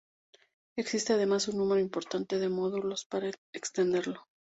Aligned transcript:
Existe 0.77 1.13
además 1.13 1.47
un 1.47 1.59
número 1.59 1.79
importante 1.79 2.39
de 2.39 2.49
módulos 2.49 3.05
para 3.05 3.29
extenderlo. 3.53 4.27